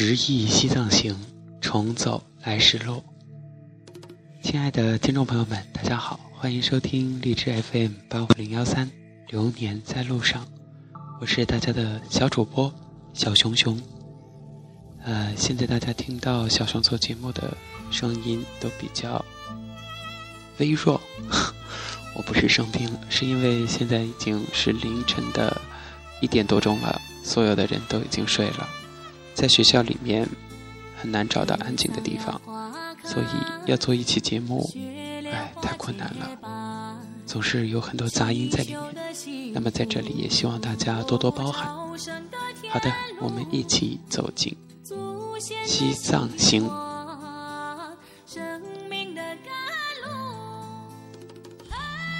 [0.00, 1.12] 十亿西藏行，
[1.60, 3.02] 重走来时路。
[4.40, 8.86] 亲爱的听众朋友们，大家好，欢迎收听荔枝 FM 八五零幺三
[9.26, 10.44] 《流年在路上》，
[11.20, 12.72] 我是大家的小主播
[13.12, 13.76] 小熊熊。
[15.02, 17.56] 呃，现在大家听到小熊做节目的
[17.90, 19.24] 声音都比较
[20.58, 21.00] 微弱，
[22.14, 25.60] 我不是生病了，是因为现在已经是凌晨的
[26.20, 28.68] 一点多钟了，所有的人都已经睡了。
[29.38, 30.28] 在学校里面
[31.00, 32.40] 很难找到安静的地方，
[33.04, 34.68] 所以要做一期节目，
[35.32, 39.52] 哎，太困难了，总是有很多杂音在里面。
[39.54, 41.68] 那么在这里也希望大家多多包涵。
[41.68, 44.56] 好的，我们一起走进
[45.64, 46.68] 西藏行。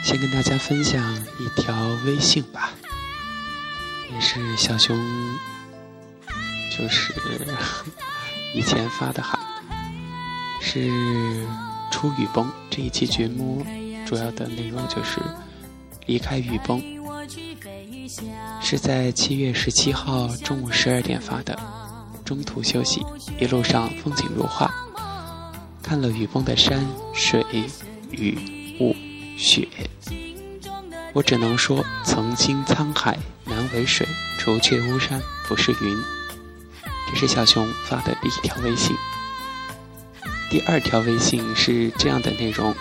[0.04, 1.02] 先跟大家分享
[1.40, 1.74] 一条
[2.06, 2.74] 微信吧，
[4.14, 4.96] 也是小熊。
[6.78, 7.12] 就是
[8.54, 9.36] 以前发的哈，
[10.60, 11.46] 是
[11.90, 13.66] 出雨崩这一期节目
[14.06, 15.20] 主要的内容就是
[16.06, 16.80] 离开雨崩，
[18.62, 21.58] 是在七月十七号中午十二点发的，
[22.24, 23.04] 中途休息，
[23.40, 24.72] 一路上风景如画，
[25.82, 27.44] 看了雨崩的山水
[28.12, 28.38] 雨
[28.80, 28.94] 雾
[29.36, 29.66] 雪，
[31.12, 34.06] 我只能说曾经沧海难为水，
[34.38, 36.17] 除却巫山不是云。
[37.10, 38.94] 这是小熊发的第一条微信。
[40.50, 42.74] 第二条微信是这样的内容，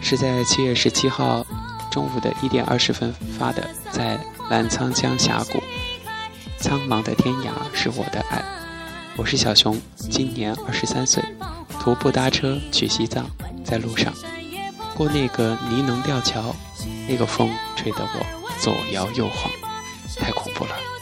[0.00, 1.44] 是在七月十七号
[1.90, 5.62] 中午的一点二十分发的，在澜沧江峡谷，
[6.58, 8.42] 苍茫的天涯是我的爱。
[9.16, 11.22] 我是小熊，今年二十三岁，
[11.80, 13.26] 徒步搭车去西藏，
[13.64, 14.12] 在路上
[14.96, 16.54] 过那个尼能吊桥，
[17.08, 18.26] 那个风吹得我
[18.60, 19.50] 左摇右晃，
[20.18, 20.93] 太恐怖了。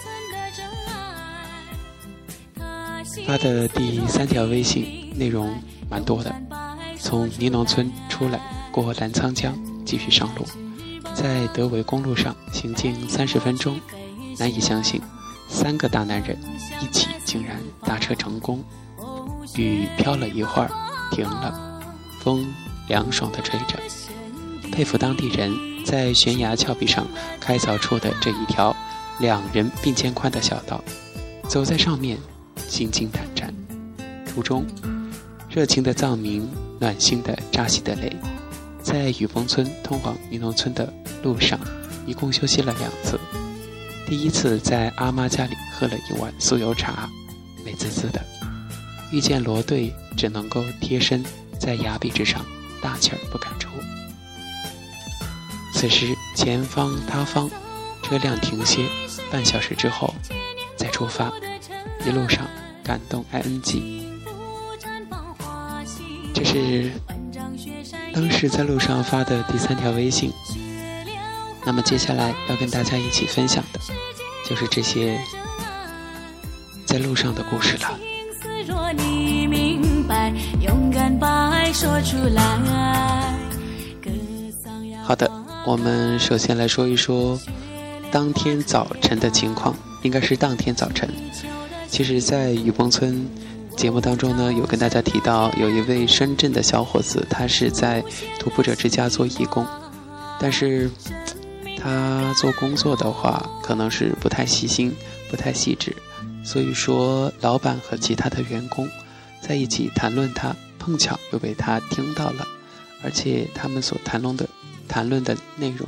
[3.26, 5.54] 发的第三条微信内容
[5.90, 6.34] 蛮多的，
[6.98, 8.40] 从尼农村出来，
[8.72, 10.46] 过澜沧江，继续上路，
[11.14, 13.78] 在德维公路上行进三十分钟，
[14.38, 15.00] 难以相信，
[15.46, 16.38] 三个大男人
[16.80, 18.64] 一起竟然搭车成功。
[19.56, 20.70] 雨飘了一会儿，
[21.10, 21.82] 停了，
[22.20, 22.46] 风
[22.88, 23.78] 凉爽的吹着，
[24.72, 25.52] 佩服当地人
[25.84, 27.06] 在悬崖峭壁上
[27.38, 28.74] 开凿出的这一条
[29.18, 30.82] 两人并肩宽的小道，
[31.46, 32.16] 走在上面。
[32.72, 33.52] 心惊胆战，
[34.26, 34.64] 途中，
[35.50, 36.48] 热情的藏民，
[36.80, 38.10] 暖心的扎西德雷，
[38.82, 40.90] 在雨崩村通往尼农村的
[41.22, 41.60] 路上，
[42.06, 43.20] 一共休息了两次。
[44.06, 47.10] 第一次在阿妈家里喝了一碗酥油茶，
[47.62, 48.24] 美滋滋的。
[49.12, 51.22] 遇见罗队，只能够贴身
[51.58, 52.42] 在崖壁之上，
[52.80, 53.68] 大气儿不敢出。
[55.74, 57.50] 此时前方塌方
[58.02, 58.86] 车辆停歇，
[59.30, 60.14] 半小时之后
[60.74, 61.30] 再出发，
[62.06, 62.48] 一路上。
[62.84, 64.02] 感动 ing，
[66.34, 66.90] 这是
[68.12, 70.32] 当时在路上发的第三条微信。
[71.64, 73.78] 那么接下来要跟大家一起分享的，
[74.48, 75.20] 就是这些
[76.84, 77.98] 在路上的故事了。
[85.04, 85.30] 好的，
[85.64, 87.38] 我们首先来说一说
[88.10, 91.08] 当天早晨的情况，应该是当天早晨。
[91.92, 93.28] 其实，在雨崩村
[93.76, 98.02] 节目当中呢，有跟大家提到，有一位深圳的小伙子，他是在
[98.40, 99.66] 徒步者之家做义工，
[100.40, 100.90] 但是
[101.76, 104.90] 他做工作的话，可能是不太细心、
[105.30, 105.94] 不太细致，
[106.42, 108.88] 所以说老板和其他的员工
[109.42, 112.48] 在一起谈论他，碰巧又被他听到了，
[113.04, 114.48] 而且他们所谈论的
[114.88, 115.86] 谈论的内容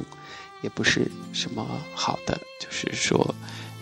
[0.61, 3.35] 也不是什么好的，就是说。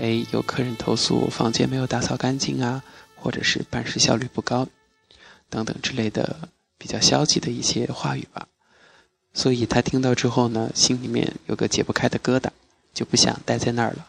[0.02, 2.82] 哎，有客人投诉房间没有打扫干净啊，
[3.14, 4.66] 或者是办事效率不高，
[5.48, 8.48] 等等之类的比较消极的一些话语吧。
[9.32, 12.48] 所以他听到之后呢，心里面有个解不开的疙瘩，
[12.92, 14.08] 就不想待在那儿了。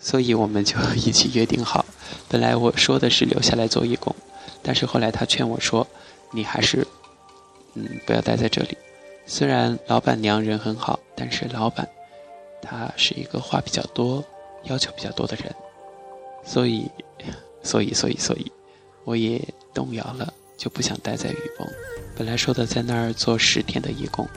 [0.00, 1.86] 所以我们就 一起约定好，
[2.28, 4.12] 本来我说的是留下来做义工，
[4.60, 5.86] 但是后来他劝我说
[6.34, 6.84] ：“你还是，
[7.74, 8.76] 嗯，不要待在这里。
[9.24, 11.88] 虽然老板娘人很好，但是老板
[12.60, 14.24] 他是一个话比较多。”
[14.64, 15.54] 要求比较多的人，
[16.44, 16.90] 所以，
[17.62, 18.50] 所以，所以，所以，
[19.04, 19.42] 我也
[19.74, 21.66] 动摇了，就不想待在雨崩。
[22.16, 24.28] 本来说的在那儿做十天的义工，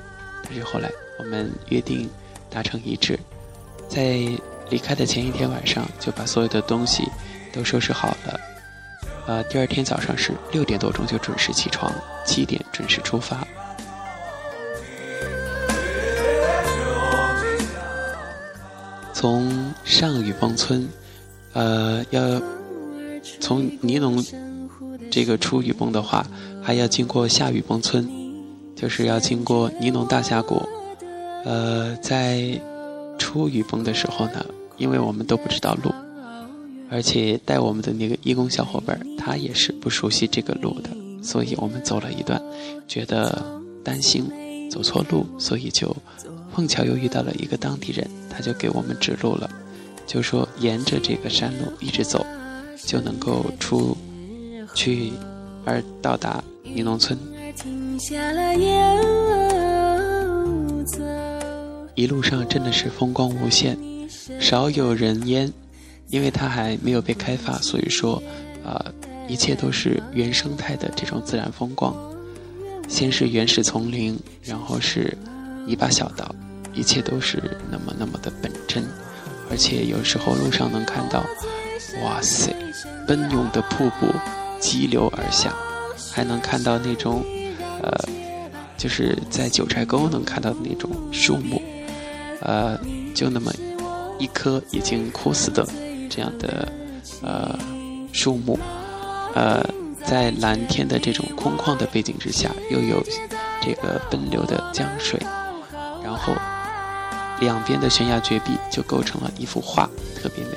[0.44, 0.90] 但是后来
[1.20, 2.10] 我们约定
[2.50, 3.20] 达成一致，
[3.88, 4.18] 在
[4.70, 7.04] 离开的前一天晚上就把所有的东西
[7.54, 8.40] 都收拾好了。
[9.28, 11.92] 呃，第二天早上是六点多钟就准时起床，
[12.26, 13.46] 七点准时出发。
[19.26, 20.88] 从上雨崩村，
[21.54, 22.40] 呃，要
[23.40, 24.24] 从尼龙
[25.10, 26.24] 这个出雨崩的话，
[26.62, 28.08] 还要经过下雨崩村，
[28.76, 30.62] 就是要经过尼龙大峡谷。
[31.44, 32.62] 呃，在
[33.18, 34.46] 出雨崩的时候呢，
[34.78, 35.92] 因为我们都不知道路，
[36.92, 40.92] 而且带我们的那个义工小伙伴他也是不熟悉这个路的，
[41.24, 42.40] 所以我们走了一段，
[42.88, 43.44] 觉得
[43.84, 44.30] 担心
[44.70, 45.98] 走错路，所以就
[46.56, 49.50] 碰巧又遇到了一个当地人，他就给我们指路了，
[50.08, 52.26] 就说沿着这个山路一直走，
[52.78, 53.96] 就能够出
[54.74, 55.12] 去
[55.66, 57.20] 而到达尼农村。
[61.94, 63.78] 一路上真的是风光无限，
[64.40, 65.52] 少有人烟，
[66.08, 68.24] 因为它还没有被开发，所以说，
[68.64, 68.94] 呃，
[69.28, 71.94] 一切都是原生态的这种自然风光。
[72.88, 75.18] 先是原始丛林，然后是
[75.66, 76.34] 泥巴小道，
[76.76, 77.42] 一切都是
[77.72, 78.84] 那么那么的本真，
[79.50, 81.26] 而且有时候路上能看到，
[82.04, 82.54] 哇塞，
[83.08, 84.14] 奔涌的瀑布
[84.60, 85.54] 激流而下，
[86.12, 87.24] 还能看到那种，
[87.82, 87.92] 呃，
[88.78, 91.62] 就是在九寨沟能看到的那种树木。
[92.42, 92.78] 呃，
[93.16, 93.52] 就那么
[94.20, 95.66] 一棵已经枯死的
[96.10, 96.68] 这样的
[97.24, 97.58] 呃
[98.12, 98.60] 树木，
[99.34, 99.66] 呃，
[100.06, 103.02] 在蓝天的这种空旷的背景之下，又有
[103.62, 105.20] 这个奔流的江水，
[106.04, 106.34] 然后
[107.40, 109.90] 两边的悬崖绝壁就构成了一幅画，
[110.22, 110.52] 特别美。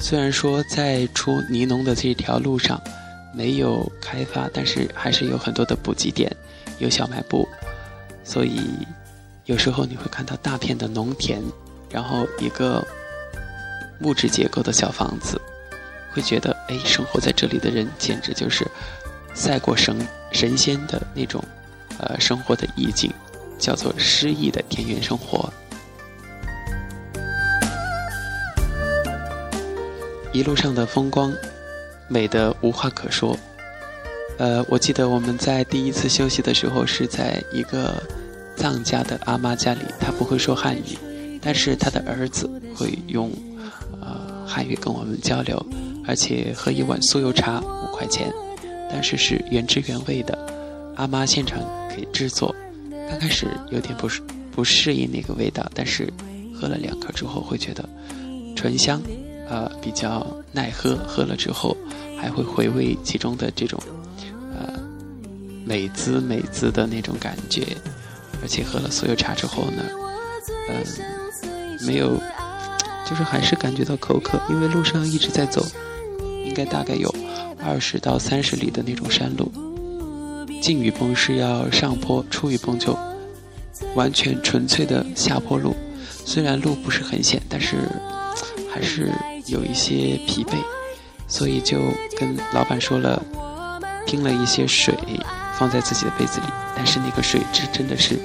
[0.00, 2.80] 虽然说在出尼农的这条路上
[3.34, 6.30] 没有开发，但是还是有很多的补给点。
[6.78, 7.48] 有小卖部，
[8.22, 8.60] 所以
[9.46, 11.42] 有时候你会看到大片的农田，
[11.90, 12.86] 然后一个
[13.98, 15.40] 木质结构的小房子，
[16.12, 18.70] 会觉得哎，生活在这里的人简直就是
[19.34, 21.42] 赛过神神仙的那种
[21.98, 23.10] 呃生活的意境，
[23.58, 25.50] 叫做诗意的田园生活。
[30.32, 31.32] 一路上的风光
[32.08, 33.34] 美得无话可说。
[34.38, 37.94] 呃，我记得我们在第一次休息的时候是在一个
[38.54, 43.32] 藏家的阿妈家里，他不会说汉语，但是他的儿子会用
[43.98, 45.64] 呃汉语跟我们交流，
[46.06, 48.30] 而且喝一碗酥油茶五块钱，
[48.90, 50.38] 但是是原汁原味的，
[50.96, 51.60] 阿妈现场
[51.94, 52.54] 给制作。
[53.08, 54.20] 刚开始有点不适
[54.52, 56.12] 不适应那个味道，但是
[56.54, 57.88] 喝了两颗之后会觉得
[58.56, 59.00] 醇香，
[59.48, 61.76] 呃比较耐喝，喝了之后
[62.20, 63.80] 还会回味其中的这种
[64.54, 64.84] 呃。
[65.68, 67.66] 美滋美滋的那种感觉，
[68.40, 69.82] 而且喝了所有茶之后呢，
[70.68, 70.76] 嗯，
[71.84, 72.16] 没有，
[73.04, 75.66] 就是还是感觉到口渴，因为路上一直在走，
[76.44, 77.12] 应该大概有
[77.66, 79.50] 二十到三十里的那种山路。
[80.62, 82.96] 进雨崩是要上坡，出雨崩就
[83.94, 85.74] 完全纯粹的下坡路。
[86.24, 87.76] 虽然路不是很险，但是
[88.70, 89.12] 还是
[89.46, 90.56] 有一些疲惫，
[91.28, 91.78] 所以就
[92.18, 93.22] 跟老板说了，
[94.06, 94.94] 拼了一些水。
[95.58, 96.46] 放在自己的杯子里，
[96.76, 98.16] 但是那个水质真的是，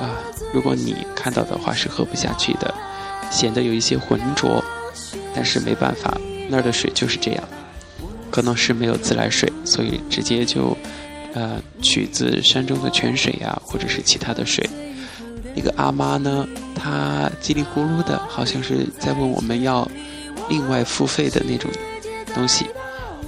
[0.00, 0.16] 啊，
[0.54, 2.74] 如果你看到的话是喝不下去的，
[3.30, 4.64] 显得有一些浑浊。
[5.34, 6.18] 但是没办法，
[6.48, 7.44] 那儿的水就是这样，
[8.30, 10.76] 可能是没有自来水，所以直接就，
[11.34, 14.68] 呃，取自山中的泉水呀，或者是其他的水。
[15.54, 19.88] 那个阿妈呢，她叽里咕噜的，好像是在问我们要
[20.48, 21.70] 另外付费的那种
[22.34, 22.66] 东西。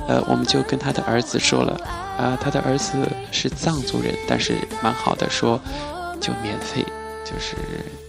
[0.08, 1.80] 呃，我们就跟他的儿子说了。
[2.18, 5.58] 啊，他的儿子是藏族人，但是蛮好的，说
[6.20, 6.84] 就免费，
[7.24, 7.56] 就是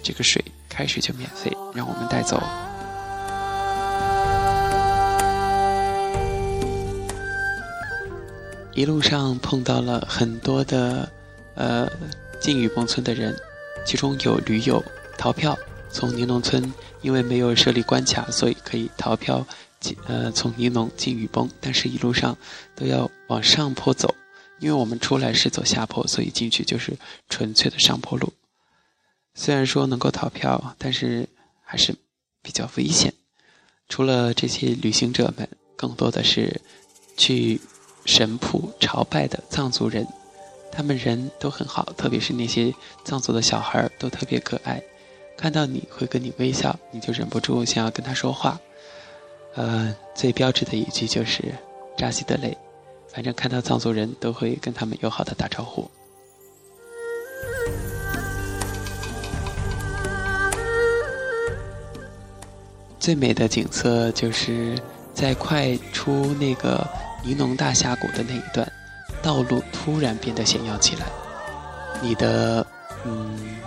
[0.04, 2.44] 这个水开始就免费，让我们带走。
[8.82, 11.08] 一路上碰到了很多的
[11.54, 11.88] 呃
[12.40, 13.40] 进雨崩村的人，
[13.86, 14.84] 其中有驴友
[15.20, 15.56] 逃票
[15.92, 16.74] 从尼农村，
[17.04, 19.46] 因为没有设立关卡，所以可以逃票。
[20.08, 22.36] 呃，从尼农进雨崩，但是一路上
[22.76, 24.16] 都要往上坡走，
[24.60, 26.98] 因为我们出来是走下坡，所以进去就是
[27.30, 28.34] 纯粹的上坡路。
[29.36, 31.30] 虽然说能够逃票，但是
[31.64, 31.94] 还是
[32.42, 33.14] 比较危险。
[33.88, 36.60] 除了这些旅行者们，更多的是
[37.16, 37.62] 去
[38.06, 40.08] 神普朝拜的藏族人，
[40.72, 44.82] 他们人都很好，特别是那些藏族的小孩都特别可爱，
[45.38, 48.60] 看到你会跟你微笑，你就忍不住想要跟他说话。
[49.56, 51.44] 呃，最标志的一句就是
[51.98, 52.58] “扎西德勒”，
[53.14, 55.90] 反正看到藏族人都会跟他们友好的打招呼。
[62.98, 64.80] 最美的景色就是
[65.14, 66.88] 在快出那个
[67.24, 68.70] 尼龙大峡谷的那一段，
[69.22, 71.06] 道路突然变得险要起来，
[72.02, 72.66] 你的
[73.06, 73.58] 嗯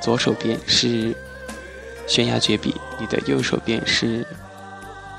[0.00, 1.14] 左手边是
[2.06, 4.24] 悬崖绝壁，你的右手边是，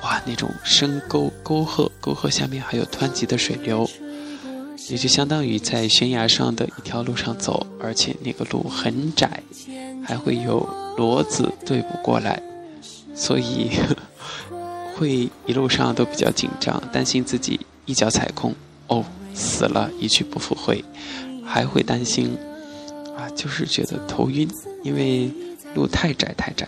[0.03, 3.89] 哇，那种深沟沟壑，沟壑下面还有湍急的水流，
[4.87, 9.41] 也就相当于在悬崖上的一条路上走，而且那个路很窄，
[10.05, 10.65] 还会有
[10.97, 12.41] 骡子对不过来，
[13.15, 13.71] 所以
[14.97, 18.55] 会一路上都比较紧张，担心自己一脚踩空，
[18.87, 20.83] 哦，死了，一去不复回，
[21.45, 22.37] 还会担心。
[23.17, 24.49] 啊，就是觉得头晕，
[24.83, 25.29] 因为
[25.73, 26.67] 路太窄太窄。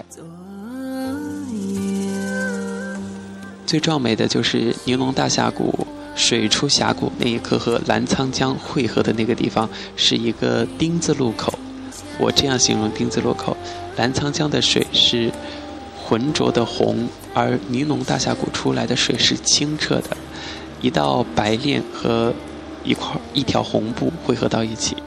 [3.66, 11.54] 最壮美的就是宁龙大峡谷水出峡谷那一刻和澜沧江汇合的那个地方，是一个丁字路口。
[12.20, 13.56] 我这样形容丁字路口：
[13.98, 15.32] 澜沧江的水是
[16.02, 20.18] 浑浊的红，而尼龙大峡谷出来的水是清澈的，
[20.82, 22.34] 一道白练和
[22.84, 24.98] 一块一条红布汇合到一起。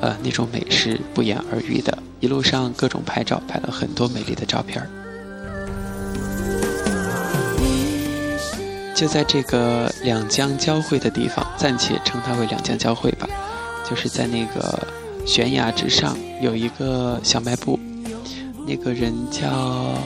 [0.00, 1.98] 呃，那种美是不言而喻的。
[2.20, 4.88] 一路上各种拍照，拍了很多美丽的照片儿。
[8.94, 13.28] 就在这个两江交汇的地方，暂且称它为两江交汇吧。
[13.88, 14.88] 就是在那个
[15.26, 17.78] 悬崖之上有一个小卖部，
[18.66, 19.98] 那个人叫……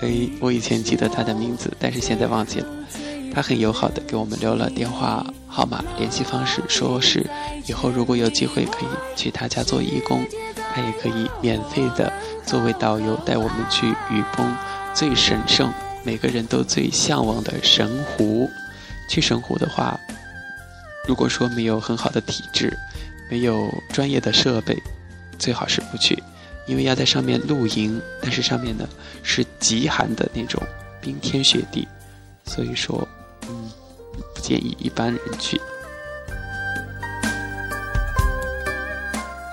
[0.00, 2.66] 哎，我以前记得他的名字，但是现在忘记了。
[3.32, 7.24] 他很友好的给我们留了电话号码、联系方式，说是
[7.66, 10.26] 以后如果有机会可以去他家做义工，
[10.74, 12.12] 他也可以免费的
[12.44, 14.56] 作为导游带我们去雨崩
[14.94, 18.50] 最神圣、每个人都最向往的神湖。
[19.08, 19.98] 去神湖的话，
[21.06, 22.76] 如果说没有很好的体质，
[23.30, 24.76] 没有专业的设备，
[25.38, 26.20] 最好是不去，
[26.70, 28.88] 因为要在上面露营，但是上面呢
[29.24, 30.62] 是极寒的那种
[31.00, 31.88] 冰天雪地，
[32.46, 33.06] 所以说。
[33.48, 33.70] 嗯，
[34.34, 35.60] 不建议一般人去。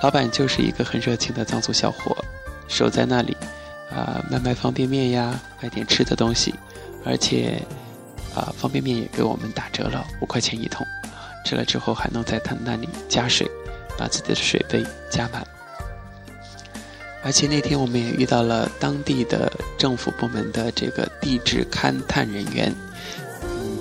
[0.03, 2.15] 老板就是一个很热情的藏族小伙，
[2.67, 3.35] 守在那里，
[3.89, 6.53] 啊，卖卖方便面呀，卖点吃的东西，
[7.03, 7.59] 而且，
[8.35, 10.85] 啊，方便面也给我们打折了，五块钱一桶，
[11.45, 13.49] 吃了之后还能在他那里加水，
[13.97, 15.56] 把自己的水杯加满。
[17.27, 22.73] 而且那天我们也遇到了当地的政府部门的这个地质勘探人员。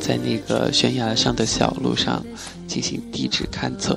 [0.00, 2.26] 在那个悬崖上的小路上
[2.67, 3.97] 进行地质勘测，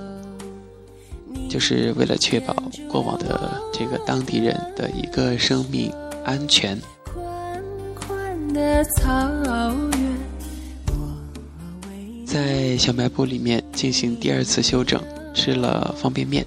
[1.50, 2.56] 就是为了确保
[2.88, 5.92] 过往的这个当地人的一个生命
[6.24, 6.80] 安全。
[12.24, 15.02] 在小卖部里面进行第二次休整，
[15.34, 16.46] 吃了方便面，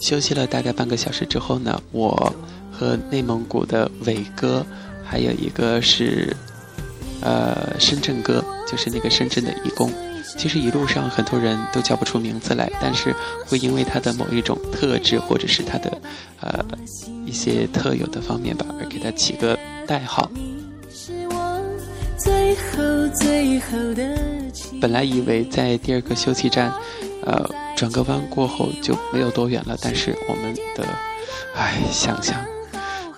[0.00, 2.34] 休息了大概半个小时之后呢，我
[2.72, 4.66] 和内蒙古的伟哥，
[5.04, 6.34] 还有一个是。
[7.22, 9.92] 呃，深圳哥就是那个深圳的义工。
[10.38, 13.14] 其实一路上很多人都叫不出名字来，但是
[13.44, 16.00] 会因为他的某一种特质，或者是他的
[16.40, 16.64] 呃
[17.26, 19.54] 一些特有的方面吧，而给他起个
[19.86, 20.30] 代号。
[24.80, 26.72] 本来以为在第二个休息站，
[27.24, 30.86] 呃，转个弯过后就没有多远了，但是我们的，
[31.54, 32.44] 唉，想想。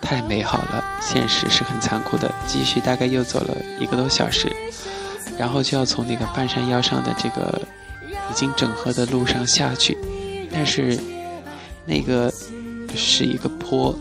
[0.01, 2.31] 太美好了，现实是很残酷的。
[2.47, 4.53] 继续大概又走了一个多小时，
[5.39, 7.63] 然后就要从那个半山腰上的这个
[8.31, 9.97] 已经整合的路上下去，
[10.53, 10.99] 但是
[11.87, 12.31] 那个
[12.97, 13.97] 是一个坡，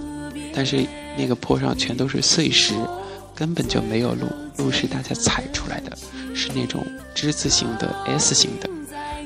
[0.55, 0.83] 但是
[1.15, 2.73] 那个坡上全都是碎石，
[3.35, 4.27] 根本就没有路，
[4.57, 5.95] 路是大家踩出来的，
[6.33, 8.67] 是那种之字形的 S 型的，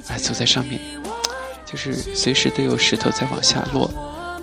[0.08, 0.80] 哎，走在上面，
[1.66, 3.90] 就是随时都有石头在往下落。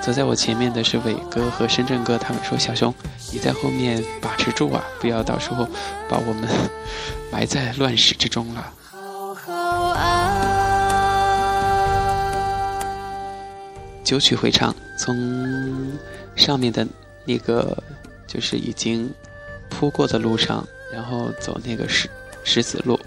[0.03, 2.93] 走在我前面的是伟哥和深圳哥，他们说：“小熊，
[3.33, 5.65] 你在后面把持住啊，不要到时候
[6.09, 6.49] 把我们
[7.31, 8.73] 埋在乱石之中了。”
[14.03, 15.93] 九曲回唱，从
[16.35, 16.85] 上面的
[17.25, 17.81] 那个
[18.27, 19.09] 就是已经
[19.71, 22.11] 铺过的路上，然后走那个石
[22.43, 22.99] 石子路，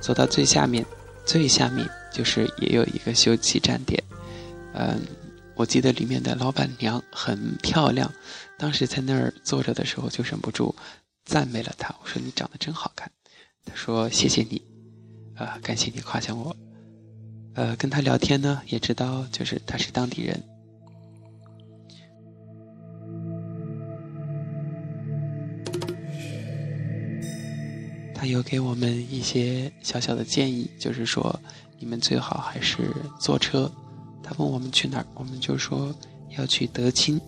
[0.00, 0.86] 走到最下面，
[1.24, 4.02] 最下面就是也有一个休息站点，
[4.74, 5.00] 嗯。
[5.56, 8.12] 我记得里面的老板娘很漂亮，
[8.58, 10.74] 当时在那儿坐着的时候就忍不住
[11.24, 11.94] 赞美了她。
[12.02, 13.08] 我说：“你长得真好看。”
[13.64, 14.60] 她说：“谢谢你，
[15.36, 16.56] 啊，感谢你夸奖我。”
[17.54, 20.42] 呃，跟她聊天呢，也知道就是她是当地人。
[28.26, 31.38] 有给我们一些小小的建议，就是说
[31.78, 33.70] 你们最好还是坐车。
[34.22, 35.94] 他问我们去哪儿，我们就说
[36.38, 37.20] 要去德清。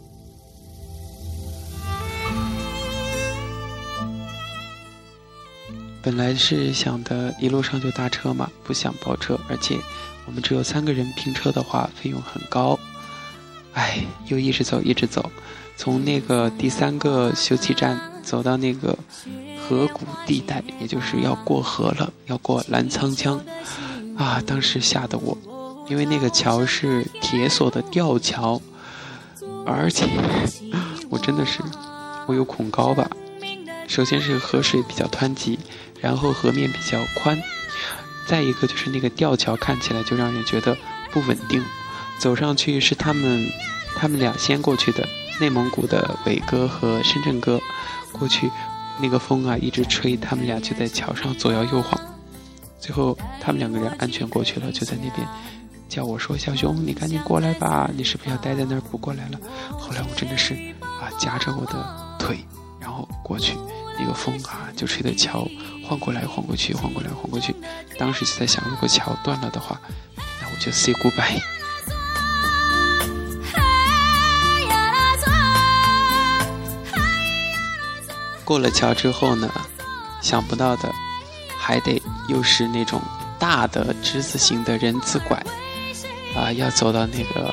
[6.03, 9.77] 本来是想的一路上就搭车嘛，不想包车，而且
[10.25, 12.79] 我们只有三个人拼车的话，费用很高。
[13.73, 15.31] 哎，又一直走，一直走，
[15.77, 18.97] 从那个第三个休憩站走到那个
[19.69, 23.41] 河谷地带，也就是要过河了，要过澜沧江，
[24.17, 25.37] 啊，当时吓得我，
[25.89, 28.61] 因为那个桥是铁索的吊桥，
[29.67, 30.07] 而且
[31.11, 31.61] 我真的是
[32.29, 33.11] 我有恐高吧。
[33.89, 35.59] 首先是河水比较湍急，
[36.01, 37.37] 然后河面比较宽，
[38.27, 40.77] 再一个就是那个吊桥看起来就让人觉得
[41.11, 41.65] 不稳定。
[42.19, 43.47] 走上去是他们，
[43.97, 45.07] 他们俩先过去的，
[45.41, 47.61] 内蒙古的伟哥和深圳哥
[48.13, 48.51] 过去，
[49.01, 52.01] 那个风啊一直吹，他们俩就在桥上左摇右晃。
[52.79, 55.27] 最后他们两个人安全过去了，就在那边
[55.89, 62.39] 叫我说：“小熊，你赶紧过来吧，你是不是要待在那儿不过来了？”后来我真的是啊夹着我的腿。
[62.81, 63.57] 然后过去，
[63.99, 65.49] 那个风啊，就吹得桥
[65.85, 67.55] 晃过来晃过去，晃过来晃过去。
[67.99, 69.81] 当时就在想，如果桥断了的话，
[70.41, 71.43] 那我就 say goodbye。
[78.47, 79.51] 过了桥之后呢，
[80.23, 80.91] 想不到的，
[81.59, 83.03] 还得又是那种
[83.39, 85.37] 大的之字形的人字拐，
[86.35, 87.53] 啊，要走到那个。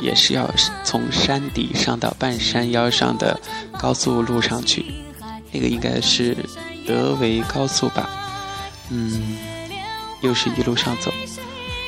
[0.00, 0.50] 也是要
[0.82, 3.40] 从山底上到半山腰上的
[3.78, 4.84] 高速路上去，
[5.52, 6.36] 那个应该是
[6.84, 8.10] 德维高速吧，
[8.90, 9.38] 嗯，
[10.20, 11.12] 又是一路上走，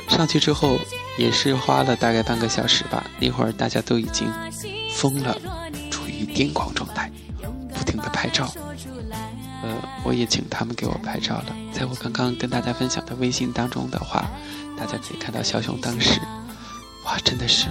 [0.08, 0.78] 上去之后
[1.18, 3.04] 也是花了大概半个小时吧。
[3.18, 4.32] 那会儿大家都已经
[4.92, 5.36] 疯了，
[5.90, 7.10] 处于癫狂状态，
[8.26, 8.50] 拍照。
[9.62, 11.56] 呃，我也请他们给我拍照了。
[11.72, 14.28] 在我刚刚跟大家分享的微信当中的话，
[14.76, 16.20] 大家可以看到小熊当时，
[17.04, 17.68] 哇，真的是。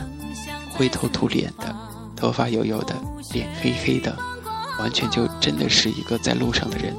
[0.72, 1.76] 灰头土脸的，
[2.16, 2.96] 头发油油的，
[3.34, 4.18] 脸黑黑的，
[4.80, 6.96] 完全就真的是一个在路上的人。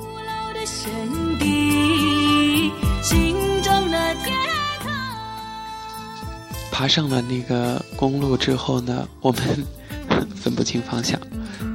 [6.70, 9.66] 爬上了那个公路之后呢，我们
[10.36, 11.18] 分不清方向，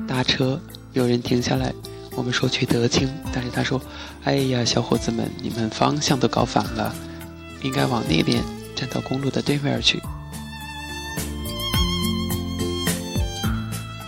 [0.07, 0.59] 搭车
[0.93, 1.73] 有人停下来，
[2.15, 3.81] 我们说去德清，但是他说
[4.25, 6.93] ：“哎呀，小伙子们，你们方向都搞反了，
[7.61, 8.43] 应该往那边
[8.75, 10.01] 站到公路的对面去。”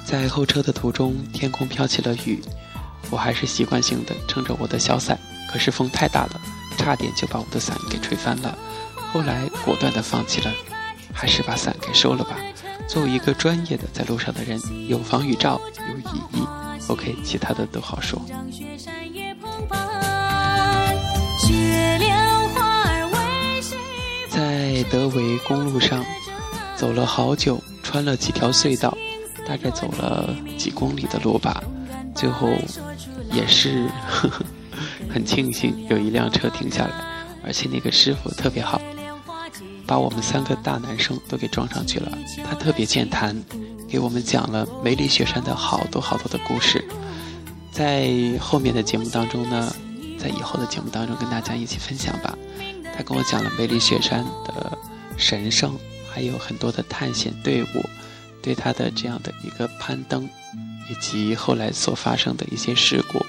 [0.05, 2.41] 在候车的途中，天空飘起了雨，
[3.09, 5.17] 我还是习惯性的撑着我的小伞，
[5.49, 6.41] 可是风太大了，
[6.77, 8.57] 差点就把我的伞给吹翻了。
[9.11, 10.51] 后来果断的放弃了，
[11.13, 12.35] 还是把伞给收了吧。
[12.87, 16.45] 作为一个专业的在路上的人，有防雨罩有意义。
[16.87, 18.21] OK，其他的都好说。
[24.29, 26.03] 在德维公路上
[26.75, 28.95] 走了好久，穿了几条隧道。
[29.45, 31.61] 大概走了几公里的路吧，
[32.15, 32.47] 最后
[33.29, 33.89] 也是
[35.11, 36.93] 很庆幸有一辆车停下来，
[37.45, 38.81] 而且那个师傅特别好，
[39.93, 42.11] 把我们三个大男生都给装上去了。
[42.43, 43.39] 他特别健谈，
[43.87, 46.83] 给我们讲了梅里雪山的好多好多的故事。
[47.71, 49.71] 在后面的节目当中呢，
[50.17, 52.35] 在以后的节目当中跟大家一起分享吧。
[52.97, 54.75] 他跟我讲了梅里雪山的
[55.15, 55.77] 神圣，
[56.11, 57.67] 还有很多的探险队伍。
[58.41, 60.27] 对他的这样的一个攀登，
[60.89, 63.23] 以及后来所发生的一些事故，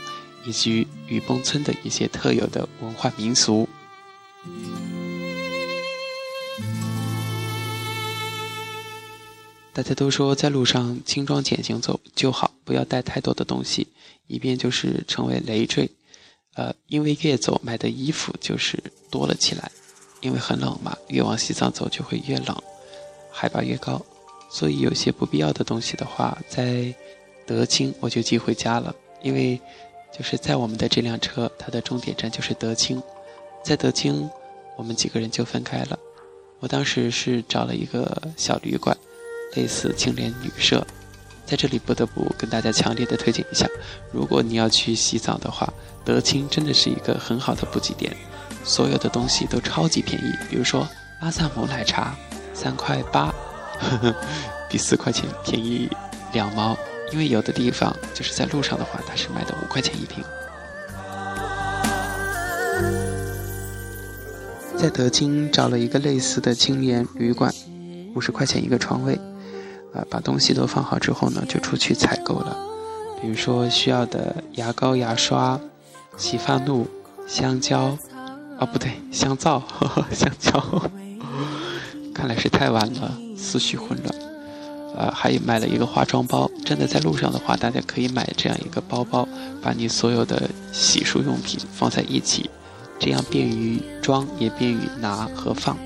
[0.46, 3.68] 以及雨崩村的一些特有的文化民俗。
[9.74, 13.88] 大家都说在路上轻装简行走就好，不要带太多的东西，
[14.28, 15.90] 以便就是成为累赘。
[16.54, 19.72] 呃，因为越走买的衣服就是多了起来，
[20.20, 22.56] 因为很冷嘛，越往西藏走就会越冷，
[23.32, 24.00] 海拔越高。
[24.48, 26.94] 所以有些不必要的东西的话，在
[27.44, 29.60] 德清我就寄回家了，因为
[30.16, 33.02] 就是在我们的这辆车，它的终点站就是德清，
[33.64, 34.30] 在德清
[34.76, 35.98] 我们几个人就分开了。
[36.60, 38.96] 我当时是找了一个小旅馆，
[39.54, 40.86] 类似青年旅社，
[41.46, 43.68] 在这里不得不跟大家强烈的推荐一下，
[44.12, 45.72] 如果你要去洗澡的话，
[46.04, 48.16] 德清真的是一个很好的补给点，
[48.64, 50.88] 所有的东西都超级便宜，比如说
[51.20, 52.14] 阿萨姆奶茶，
[52.52, 53.32] 三块八。
[53.80, 54.14] 呵呵，
[54.70, 55.90] 比四块钱便宜
[56.32, 56.76] 两毛，
[57.12, 60.24] 因为有的地方就是在路上的话，它是卖的五块钱一瓶。
[64.76, 67.52] 在德清找了一个类似的青年旅馆，
[68.14, 69.18] 五十块钱一个床位，
[69.94, 72.56] 啊，把东西都放好之后呢，就出去采购了，
[73.22, 75.58] 比如说需要的牙膏、牙刷、
[76.16, 76.86] 洗发露、
[77.26, 77.96] 香蕉，
[78.58, 79.62] 啊不对，香皂，
[80.12, 80.62] 香蕉，
[82.12, 83.18] 看来是太晚了。
[83.36, 84.14] 思绪混乱，
[84.96, 86.50] 呃，还买了一个化妆包。
[86.64, 89.28] 真的在路上的话，大家可以买这样一个包包，
[89.60, 92.48] 把你所有的洗漱用品放在一起，
[92.98, 95.76] 这样便于装，也便于拿和放。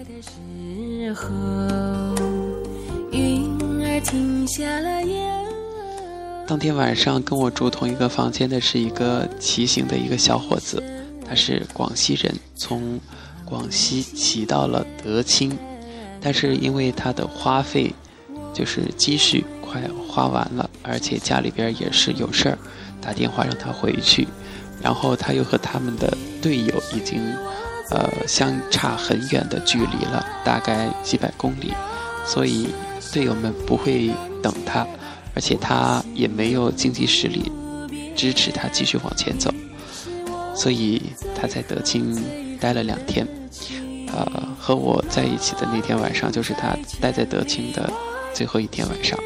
[6.47, 10.83] 当天晚上跟我住同一个房间的是一个骑行的一个小伙子，
[11.27, 12.99] 他是广西人，从
[13.45, 15.57] 广西骑到了德清，
[16.21, 17.95] 但是因为他的花费
[18.55, 22.59] 就是积蓄快花完了，而且家里边也是有事儿，
[23.03, 24.27] 打电话让他回去，
[24.83, 27.23] 然后他又和他们的队友已经
[27.91, 31.75] 呃相差很远的距离了，大概几百公里，
[32.25, 32.69] 所以
[33.13, 34.11] 队友们不会
[34.43, 34.87] 等他。
[35.35, 37.53] 而且他也没有经济实力
[38.17, 39.55] 支持他继续往前走，
[40.53, 41.01] 所以
[41.41, 42.21] 他在德清
[42.59, 43.25] 待了两天。
[44.09, 47.89] 呃，和我在一起的那天晚上，就是他待在德清的
[48.35, 49.17] 最后一天晚上。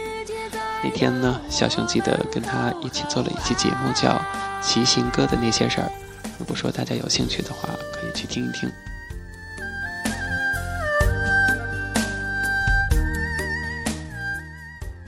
[0.84, 4.10] 那天呢，小熊记得跟他一起做了一期节目，叫
[4.60, 5.90] 《骑行哥的那些事儿》。
[6.38, 8.70] 如果说大家有兴趣的话，可以去听一听。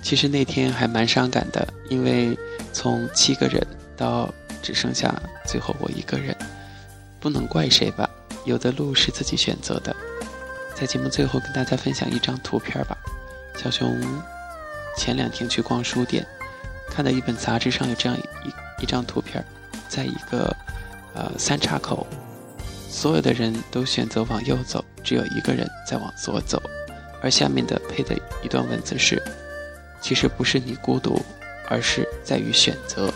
[0.04, 2.38] 其实那天还蛮伤感的，因为
[2.74, 5.14] 从七个人到只剩下
[5.46, 6.36] 最后我一个人，
[7.18, 8.08] 不能怪谁吧？
[8.44, 9.96] 有的路是自己选择的。
[10.74, 12.98] 在节目最后跟大家分享一张图片吧。
[13.56, 13.98] 小熊
[14.94, 16.24] 前两天去逛书店，
[16.90, 19.42] 看到一本杂志上有这样一一张图片，
[19.88, 20.54] 在一个
[21.14, 22.06] 呃三岔口，
[22.90, 26.62] 所有的人都选择往右走，只有一个人在往左走，
[27.22, 29.22] 而下面的配的一段文字是。
[30.04, 31.18] 其实不是你孤独，
[31.66, 33.10] 而是在于选择。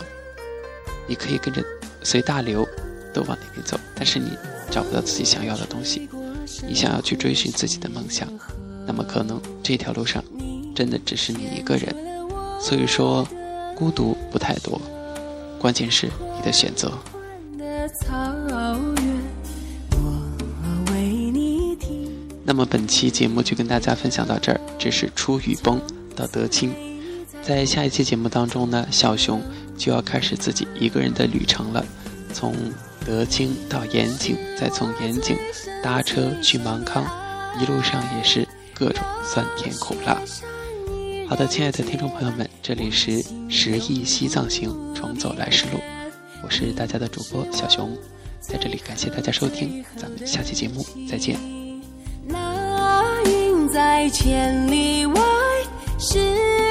[1.07, 1.63] 你可以跟着
[2.01, 2.67] 随大流
[3.13, 4.31] 都往那边走，但是你
[4.71, 6.09] 找不到自己想要的东西。
[6.67, 8.27] 你想要去追寻自己的梦想，
[8.87, 10.23] 那么可能这条路上
[10.75, 11.95] 真的只是你一个人。
[12.59, 13.23] 所以说，
[13.75, 14.81] 孤独不太多，
[15.59, 16.91] 关键是你的选择。
[22.43, 25.79] 那么本期节目就跟大家分享到这儿，这是出雨崩。
[26.19, 26.75] 到德清，
[27.41, 29.41] 在下一期节目当中呢，小熊
[29.77, 31.85] 就要开始自己一个人的旅程了，
[32.33, 32.53] 从
[33.05, 35.37] 德清到盐井，再从盐井
[35.81, 37.05] 搭车去芒康，
[37.61, 40.17] 一路上也是各种酸甜苦辣。
[41.29, 45.79] 好的，亲爱的听众朋友们，这里是十亿西藏行，重走来时路，
[46.43, 47.97] 我是大家的主播小熊，
[48.41, 51.39] 在这里感谢大家收听，咱们下期节目再见。
[52.27, 55.28] 那云在千里外。
[56.01, 56.17] 世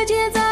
[0.06, 0.47] 界在